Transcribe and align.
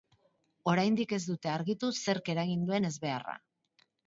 Oraindik 0.71 1.13
ez 1.17 1.19
dute 1.31 1.51
argitu 1.57 1.91
zerk 2.07 2.33
eragin 2.35 2.65
duen 2.71 2.89
ezbeharra. 2.91 3.39